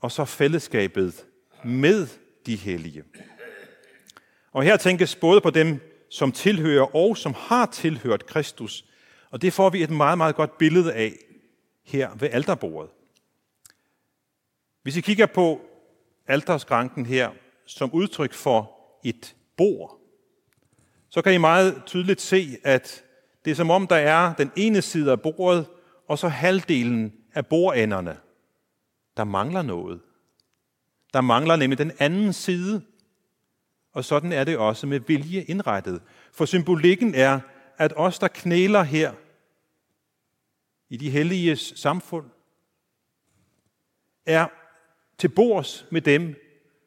Og 0.00 0.12
så 0.12 0.24
fællesskabet 0.24 1.26
med 1.64 2.06
de 2.46 2.56
hellige. 2.56 3.04
Og 4.54 4.62
her 4.62 4.76
tænkes 4.76 5.16
både 5.16 5.40
på 5.40 5.50
dem, 5.50 5.80
som 6.10 6.32
tilhører 6.32 6.96
og 6.96 7.16
som 7.16 7.34
har 7.36 7.66
tilhørt 7.66 8.26
Kristus. 8.26 8.84
Og 9.30 9.42
det 9.42 9.52
får 9.52 9.70
vi 9.70 9.82
et 9.82 9.90
meget, 9.90 10.18
meget 10.18 10.34
godt 10.34 10.58
billede 10.58 10.92
af 10.92 11.12
her 11.84 12.14
ved 12.14 12.28
alterbordet. 12.32 12.90
Hvis 14.82 14.96
I 14.96 15.00
kigger 15.00 15.26
på 15.26 15.60
alterskranken 16.26 17.06
her 17.06 17.30
som 17.66 17.90
udtryk 17.92 18.32
for 18.32 18.70
et 19.04 19.36
bord, 19.56 20.00
så 21.10 21.22
kan 21.22 21.34
I 21.34 21.38
meget 21.38 21.82
tydeligt 21.86 22.20
se, 22.20 22.56
at 22.64 23.04
det 23.44 23.50
er 23.50 23.54
som 23.54 23.70
om, 23.70 23.86
der 23.86 23.96
er 23.96 24.34
den 24.34 24.52
ene 24.56 24.82
side 24.82 25.12
af 25.12 25.20
bordet, 25.20 25.66
og 26.08 26.18
så 26.18 26.28
halvdelen 26.28 27.12
af 27.34 27.46
bordenderne. 27.46 28.16
Der 29.16 29.24
mangler 29.24 29.62
noget. 29.62 30.00
Der 31.12 31.20
mangler 31.20 31.56
nemlig 31.56 31.78
den 31.78 31.92
anden 31.98 32.32
side. 32.32 32.82
Og 33.94 34.04
sådan 34.04 34.32
er 34.32 34.44
det 34.44 34.58
også 34.58 34.86
med 34.86 35.00
vilje 35.00 35.42
indrettet. 35.42 36.02
For 36.32 36.44
symbolikken 36.44 37.14
er, 37.14 37.40
at 37.78 37.92
os, 37.96 38.18
der 38.18 38.28
knæler 38.28 38.82
her 38.82 39.12
i 40.88 40.96
de 40.96 41.10
helliges 41.10 41.72
samfund, 41.76 42.30
er 44.26 44.46
til 45.18 45.28
bords 45.28 45.86
med 45.90 46.00
dem, 46.00 46.34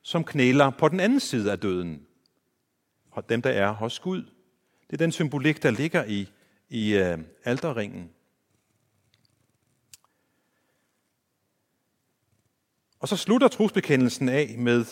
som 0.01 0.23
knæler 0.23 0.69
på 0.69 0.87
den 0.87 0.99
anden 0.99 1.19
side 1.19 1.51
af 1.51 1.59
døden. 1.59 2.07
Og 3.11 3.29
dem, 3.29 3.41
der 3.41 3.49
er 3.49 3.71
hos 3.71 3.99
Gud. 3.99 4.23
Det 4.87 4.93
er 4.93 4.97
den 4.97 5.11
symbolik, 5.11 5.63
der 5.63 5.71
ligger 5.71 6.05
i, 6.05 6.29
i 6.69 6.95
øh, 6.95 7.19
alterringen. 7.43 8.09
Og 12.99 13.07
så 13.07 13.17
slutter 13.17 13.47
trosbekendelsen 13.47 14.29
af 14.29 14.55
med, 14.57 14.85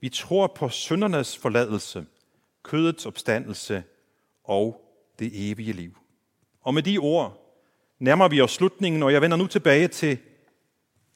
vi 0.00 0.08
tror 0.08 0.46
på 0.46 0.68
syndernes 0.68 1.36
forladelse, 1.36 2.06
kødets 2.62 3.06
opstandelse 3.06 3.82
og 4.44 4.84
det 5.18 5.50
evige 5.50 5.72
liv. 5.72 5.98
Og 6.60 6.74
med 6.74 6.82
de 6.82 6.98
ord 6.98 7.54
nærmer 7.98 8.28
vi 8.28 8.40
os 8.40 8.52
slutningen, 8.52 9.02
og 9.02 9.12
jeg 9.12 9.22
vender 9.22 9.36
nu 9.36 9.46
tilbage 9.46 9.88
til 9.88 10.18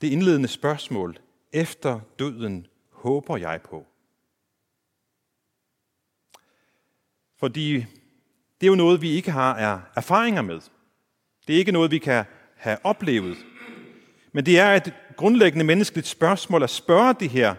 det 0.01 0.13
indledende 0.13 0.49
spørgsmål. 0.49 1.19
Efter 1.53 2.01
døden 2.19 2.67
håber 2.91 3.37
jeg 3.37 3.61
på. 3.63 3.87
Fordi 7.39 7.75
det 8.61 8.67
er 8.67 8.71
jo 8.71 8.75
noget, 8.75 9.03
vi 9.03 9.11
ikke 9.11 9.31
har 9.31 9.55
er 9.55 9.81
erfaringer 9.97 10.43
med. 10.43 10.61
Det 11.47 11.55
er 11.55 11.59
ikke 11.59 11.73
noget, 11.73 11.91
vi 11.91 11.99
kan 11.99 12.25
have 12.57 12.79
oplevet. 12.85 13.37
Men 14.33 14.47
det 14.47 14.59
er 14.59 14.75
et 14.75 14.95
grundlæggende 15.17 15.65
menneskeligt 15.65 16.07
spørgsmål 16.07 16.63
at 16.63 16.71
spørge 16.71 17.15
det 17.21 17.31
her. 17.31 17.55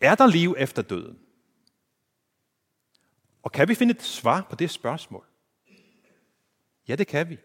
Er 0.00 0.14
der 0.14 0.26
liv 0.26 0.54
efter 0.58 0.82
døden? 0.82 1.18
Og 3.42 3.52
kan 3.52 3.68
vi 3.68 3.74
finde 3.74 3.94
et 3.94 4.02
svar 4.02 4.46
på 4.50 4.56
det 4.56 4.70
spørgsmål? 4.70 5.24
Ja, 6.88 6.94
det 6.96 7.06
kan 7.06 7.28
vi. 7.28 7.38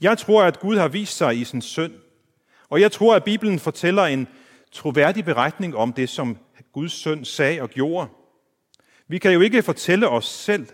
Jeg 0.00 0.18
tror, 0.18 0.42
at 0.44 0.60
Gud 0.60 0.76
har 0.76 0.88
vist 0.88 1.16
sig 1.16 1.40
i 1.40 1.44
sin 1.44 1.62
søn, 1.62 1.92
og 2.68 2.80
jeg 2.80 2.92
tror, 2.92 3.16
at 3.16 3.24
Bibelen 3.24 3.58
fortæller 3.58 4.02
en 4.02 4.28
troværdig 4.72 5.24
beretning 5.24 5.76
om 5.76 5.92
det, 5.92 6.08
som 6.08 6.38
Guds 6.72 6.92
søn 6.92 7.24
sagde 7.24 7.62
og 7.62 7.70
gjorde. 7.70 8.08
Vi 9.08 9.18
kan 9.18 9.32
jo 9.32 9.40
ikke 9.40 9.62
fortælle 9.62 10.08
os 10.08 10.26
selv, 10.26 10.66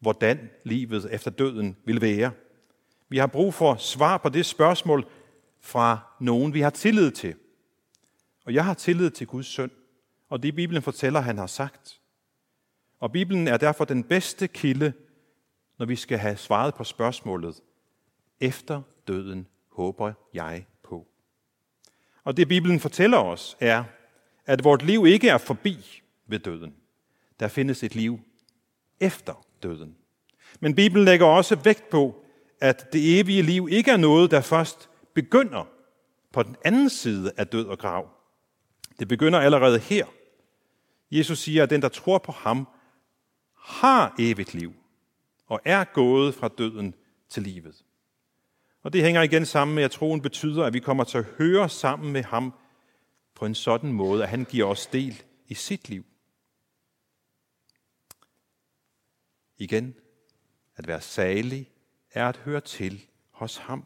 hvordan 0.00 0.50
livet 0.64 1.14
efter 1.14 1.30
døden 1.30 1.76
vil 1.84 2.00
være. 2.00 2.32
Vi 3.08 3.18
har 3.18 3.26
brug 3.26 3.54
for 3.54 3.76
svar 3.76 4.18
på 4.18 4.28
det 4.28 4.46
spørgsmål 4.46 5.06
fra 5.60 5.98
nogen, 6.20 6.54
vi 6.54 6.60
har 6.60 6.70
tillid 6.70 7.10
til. 7.10 7.34
Og 8.44 8.54
jeg 8.54 8.64
har 8.64 8.74
tillid 8.74 9.10
til 9.10 9.26
Guds 9.26 9.46
søn, 9.46 9.70
og 10.32 10.42
det 10.42 10.54
Bibelen 10.54 10.82
fortæller, 10.82 11.20
han 11.20 11.38
har 11.38 11.46
sagt. 11.46 12.00
Og 13.00 13.12
Bibelen 13.12 13.48
er 13.48 13.56
derfor 13.56 13.84
den 13.84 14.04
bedste 14.04 14.48
kilde, 14.48 14.92
når 15.78 15.86
vi 15.86 15.96
skal 15.96 16.18
have 16.18 16.36
svaret 16.36 16.74
på 16.74 16.84
spørgsmålet, 16.84 17.60
efter 18.40 18.82
døden 19.08 19.46
håber 19.72 20.12
jeg 20.34 20.66
på. 20.82 21.06
Og 22.24 22.36
det 22.36 22.48
Bibelen 22.48 22.80
fortæller 22.80 23.18
os 23.18 23.56
er, 23.60 23.84
at 24.46 24.64
vort 24.64 24.82
liv 24.82 25.06
ikke 25.06 25.28
er 25.28 25.38
forbi 25.38 26.02
ved 26.26 26.38
døden. 26.38 26.74
Der 27.40 27.48
findes 27.48 27.82
et 27.82 27.94
liv 27.94 28.20
efter 29.00 29.46
døden. 29.62 29.96
Men 30.60 30.74
Bibelen 30.74 31.04
lægger 31.04 31.26
også 31.26 31.56
vægt 31.56 31.90
på, 31.90 32.24
at 32.60 32.92
det 32.92 33.20
evige 33.20 33.42
liv 33.42 33.68
ikke 33.70 33.90
er 33.90 33.96
noget, 33.96 34.30
der 34.30 34.40
først 34.40 34.90
begynder 35.14 35.68
på 36.32 36.42
den 36.42 36.56
anden 36.64 36.90
side 36.90 37.32
af 37.36 37.46
død 37.46 37.66
og 37.66 37.78
grav. 37.78 38.08
Det 38.98 39.08
begynder 39.08 39.38
allerede 39.38 39.78
her. 39.78 40.06
Jesus 41.12 41.38
siger, 41.38 41.62
at 41.62 41.70
den, 41.70 41.82
der 41.82 41.88
tror 41.88 42.18
på 42.18 42.32
ham, 42.32 42.68
har 43.54 44.14
evigt 44.18 44.54
liv 44.54 44.74
og 45.46 45.60
er 45.64 45.84
gået 45.84 46.34
fra 46.34 46.48
døden 46.48 46.94
til 47.28 47.42
livet. 47.42 47.84
Og 48.82 48.92
det 48.92 49.02
hænger 49.02 49.22
igen 49.22 49.46
sammen 49.46 49.74
med, 49.74 49.82
at 49.82 49.90
troen 49.90 50.20
betyder, 50.20 50.64
at 50.64 50.72
vi 50.72 50.80
kommer 50.80 51.04
til 51.04 51.18
at 51.18 51.24
høre 51.24 51.68
sammen 51.68 52.12
med 52.12 52.22
ham 52.22 52.54
på 53.34 53.46
en 53.46 53.54
sådan 53.54 53.92
måde, 53.92 54.22
at 54.22 54.28
han 54.28 54.44
giver 54.44 54.66
os 54.66 54.86
del 54.86 55.22
i 55.48 55.54
sit 55.54 55.88
liv. 55.88 56.04
Igen, 59.58 59.94
at 60.76 60.86
være 60.86 61.00
salig 61.00 61.70
er 62.10 62.28
at 62.28 62.36
høre 62.36 62.60
til 62.60 63.06
hos 63.30 63.56
ham, 63.56 63.84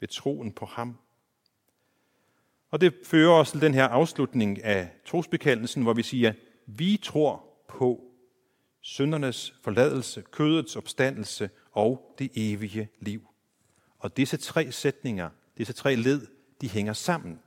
ved 0.00 0.08
troen 0.08 0.52
på 0.52 0.66
ham. 0.66 0.98
Og 2.70 2.80
det 2.80 2.94
fører 3.04 3.32
os 3.32 3.50
til 3.50 3.60
den 3.60 3.74
her 3.74 3.88
afslutning 3.88 4.62
af 4.62 4.90
trosbekendelsen, 5.06 5.82
hvor 5.82 5.92
vi 5.92 6.02
siger, 6.02 6.32
vi 6.66 7.00
tror 7.02 7.44
på 7.68 8.00
syndernes 8.80 9.54
forladelse, 9.62 10.22
kødets 10.30 10.76
opstandelse 10.76 11.50
og 11.72 12.14
det 12.18 12.30
evige 12.34 12.88
liv. 13.00 13.28
Og 13.98 14.16
disse 14.16 14.36
tre 14.36 14.72
sætninger, 14.72 15.30
disse 15.58 15.72
tre 15.72 15.94
led, 15.94 16.26
de 16.60 16.68
hænger 16.68 16.92
sammen. 16.92 17.40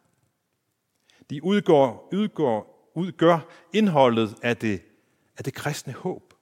De 1.29 1.43
udgår, 1.43 2.09
udgår, 2.13 2.91
udgør 2.95 3.39
indholdet 3.73 4.35
af 4.41 4.57
det, 4.57 4.81
af 5.37 5.43
det 5.43 5.53
kristne 5.53 5.93
håb. 5.93 6.33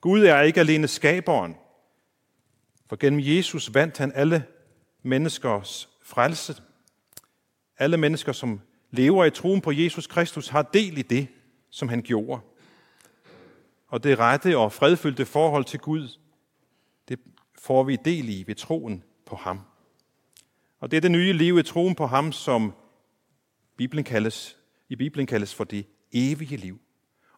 Gud 0.00 0.24
er 0.24 0.40
ikke 0.40 0.60
alene 0.60 0.88
skaberen, 0.88 1.56
for 2.88 2.96
gennem 2.96 3.20
Jesus 3.22 3.74
vandt 3.74 3.98
han 3.98 4.12
alle 4.14 4.44
menneskers 5.02 5.88
frelse. 6.02 6.62
Alle 7.78 7.96
mennesker, 7.96 8.32
som 8.32 8.60
lever 8.90 9.24
i 9.24 9.30
troen 9.30 9.60
på 9.60 9.72
Jesus 9.72 10.06
Kristus, 10.06 10.48
har 10.48 10.62
del 10.62 10.98
i 10.98 11.02
det, 11.02 11.28
som 11.70 11.88
han 11.88 12.02
gjorde. 12.02 12.40
Og 13.88 14.02
det 14.04 14.18
rette 14.18 14.58
og 14.58 14.72
fredfyldte 14.72 15.26
forhold 15.26 15.64
til 15.64 15.80
Gud, 15.80 16.18
det 17.08 17.18
får 17.58 17.82
vi 17.82 17.96
del 17.96 18.28
i 18.28 18.44
ved 18.46 18.54
troen 18.54 19.04
på 19.26 19.36
ham. 19.36 19.60
Og 20.80 20.90
det 20.90 20.96
er 20.96 21.00
det 21.00 21.10
nye 21.10 21.32
liv 21.32 21.58
i 21.58 21.62
troen 21.62 21.94
på 21.94 22.06
ham, 22.06 22.32
som 22.32 22.72
Bibelen 23.76 24.04
kaldes, 24.04 24.58
i 24.88 24.96
Bibelen 24.96 25.26
kaldes 25.26 25.54
for 25.54 25.64
det 25.64 25.86
evige 26.12 26.56
liv. 26.56 26.80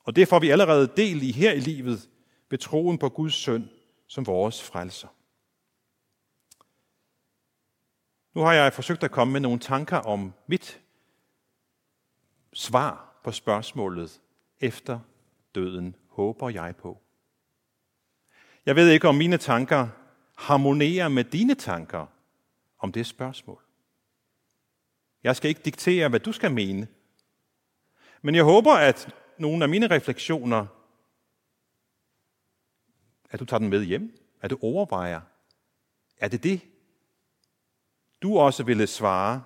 Og 0.05 0.17
det 0.17 0.29
får 0.29 0.39
vi 0.39 0.51
allerede 0.51 0.93
del 0.97 1.23
i 1.23 1.33
her 1.33 1.53
i 1.53 1.61
livet 1.61 2.09
ved 2.51 2.59
troen 2.59 2.99
på 2.99 3.09
Guds 3.09 3.35
søn 3.35 3.71
som 4.07 4.27
vores 4.27 4.63
frelser. 4.63 5.09
Nu 8.35 8.41
har 8.41 8.53
jeg 8.53 8.73
forsøgt 8.73 9.05
at 9.05 9.11
komme 9.11 9.33
med 9.33 9.41
nogle 9.41 9.59
tanker 9.59 9.97
om 9.97 10.33
mit 10.47 10.81
svar 12.53 13.08
svar 13.19 13.25
på 13.25 13.33
spørgsmålet 13.33 14.21
efter 14.61 15.01
døden 15.55 15.95
håber 16.09 16.51
jeg 16.51 16.77
på. 16.77 16.99
Jeg 18.67 18.77
ved 18.77 18.91
ikke, 18.91 19.09
om 19.09 19.15
mine 19.15 19.39
tanker 19.39 19.89
harmonerer 20.37 21.09
med 21.09 21.25
dine 21.25 21.55
tanker 21.55 22.07
om 22.79 22.93
det 22.93 23.07
spørgsmål. 23.07 23.63
Jeg 25.23 25.37
skal 25.37 25.49
ikke 25.49 25.63
diktere, 25.65 26.09
hvad 26.09 26.21
du 26.21 26.33
skal 26.33 26.51
mene. 26.51 26.89
Men 28.23 28.35
jeg 28.35 28.45
håber, 28.45 28.73
at 28.73 29.15
nogle 29.39 29.65
af 29.65 29.69
mine 29.69 29.87
refleksioner, 29.87 30.67
at 33.31 33.41
du 33.41 33.45
tager 33.45 33.59
den 33.59 33.69
med 33.69 33.85
hjem, 33.85 34.13
at 34.41 34.51
du 34.51 34.59
overvejer, 34.63 35.21
er 36.19 36.29
det 36.29 36.43
det, 36.43 36.61
du 38.23 38.39
også 38.39 38.65
ville 38.65 38.87
svare, 38.87 39.45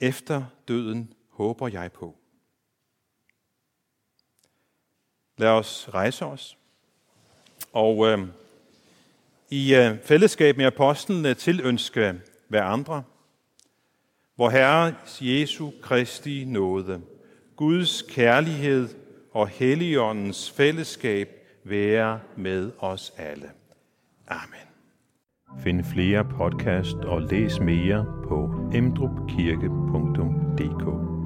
efter 0.00 0.44
døden 0.68 1.14
håber 1.38 1.68
jeg 1.68 1.92
på. 1.92 2.16
Lad 5.36 5.48
os 5.48 5.88
rejse 5.94 6.26
os. 6.26 6.58
Og 7.72 8.06
øh, 8.06 8.18
i 9.50 9.74
øh, 9.74 9.98
fællesskab 10.04 10.56
med 10.56 10.64
apostlene 10.64 11.28
øh, 11.28 11.36
tilønske 11.36 12.20
hver 12.48 12.64
andre, 12.64 13.02
hvor 14.34 14.50
Herre 14.50 14.94
Jesu 15.20 15.70
Kristi 15.82 16.44
nåde, 16.44 17.00
Guds 17.56 18.02
kærlighed 18.02 18.88
og 19.32 19.48
Helligåndens 19.48 20.50
fællesskab 20.50 21.28
være 21.64 22.20
med 22.36 22.72
os 22.78 23.12
alle. 23.16 23.50
Amen. 24.28 24.68
Find 25.58 25.84
flere 25.84 26.24
podcast 26.24 26.96
og 26.96 27.22
læs 27.22 27.60
mere 27.60 28.06
på 28.28 28.70
emdrupkirke.dk 28.74 31.17